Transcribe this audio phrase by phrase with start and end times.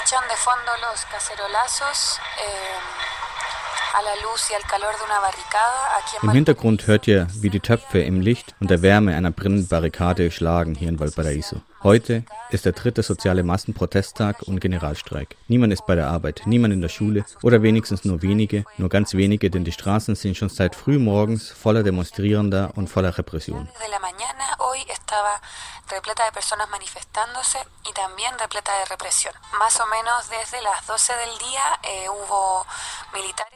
[0.00, 2.20] escuchan de fondo los cacerolazos.
[2.38, 3.00] Eh,
[6.22, 10.30] Im Hintergrund hört ihr, wie die Töpfe im Licht und der Wärme einer brennenden Barrikade
[10.30, 11.60] schlagen hier in Valparaiso.
[11.82, 15.36] Heute ist der dritte soziale Massenprotesttag und Generalstreik.
[15.48, 19.14] Niemand ist bei der Arbeit, niemand in der Schule oder wenigstens nur wenige, nur ganz
[19.14, 23.68] wenige, denn die Straßen sind schon seit frühmorgens voller Demonstrierender und voller Repression.
[25.90, 29.34] Repleta de personas manifestándose y también repleta de represión.
[29.58, 32.66] Más o menos desde las 12 del día eh, hubo.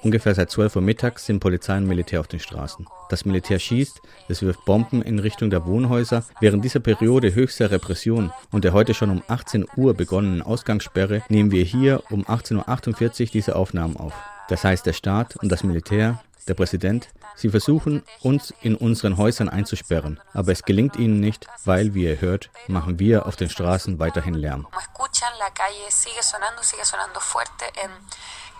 [0.02, 2.86] Ungefähr seit 12 Uhr mittags sind Polizei und Militär auf den Straßen.
[3.08, 6.24] Das Militär schießt, es wirft Bomben in Richtung der Wohnhäuser.
[6.40, 11.50] Während dieser Periode höchster Repression und der heute schon um 18 Uhr begonnenen Ausgangssperre nehmen
[11.52, 14.12] wir hier um 18.48 Uhr diese Aufnahmen auf.
[14.48, 19.48] Das heißt, der Staat und das Militär der Präsident, sie versuchen, uns in unseren Häusern
[19.48, 23.98] einzusperren, aber es gelingt ihnen nicht, weil, wie ihr hört, machen wir auf den Straßen
[23.98, 24.66] weiterhin Lärm.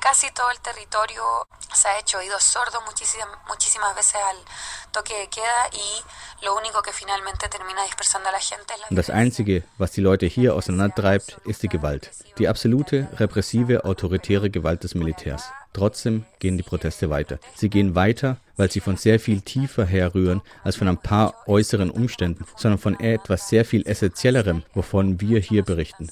[0.04, 1.22] Casi todo el territorio
[1.72, 4.36] se ha hecho oídos sordos muchísimas, muchísimas veces al
[4.92, 8.86] toque de queda y lo único que finalmente termina dispersando a la gente es la
[8.90, 12.10] Das Einzige, was die Leute hier auseinandertreibt, ist die Gewalt.
[12.36, 15.44] Die absolute, repressive, autoritäre Gewalt des Militärs.
[15.72, 17.38] Trotzdem gehen die Proteste weiter.
[17.56, 21.90] Sie gehen weiter, weil sie von sehr viel tiefer herrühren als von ein paar äußeren
[21.90, 26.10] Umständen, sondern von etwas sehr viel Essentiellerem, wovon wir hier berichten.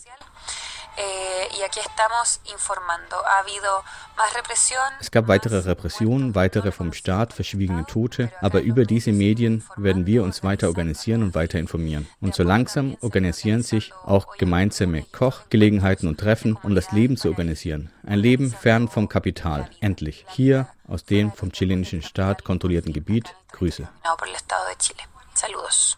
[5.00, 10.22] Es gab weitere Repressionen, weitere vom Staat verschwiegene Tote, aber über diese Medien werden wir
[10.22, 12.08] uns weiter organisieren und weiter informieren.
[12.20, 17.90] Und so langsam organisieren sich auch gemeinsame Kochgelegenheiten und Treffen, um das Leben zu organisieren.
[18.06, 19.68] Ein Leben fern vom Kapital.
[19.80, 20.26] Endlich.
[20.28, 23.34] Hier aus dem vom chilenischen Staat kontrollierten Gebiet.
[23.52, 23.88] Grüße.
[25.34, 25.96] Saludos.